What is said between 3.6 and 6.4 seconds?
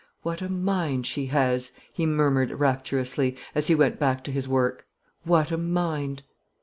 he went back to his work; "what a mind!"